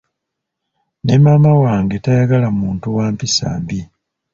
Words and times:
Ne 1.05 1.13
maama 1.23 1.51
wange 1.63 1.97
tayagala 2.03 2.47
muntu 2.59 2.87
wa 2.95 3.05
mpisa 3.13 3.47
mbi. 3.61 3.79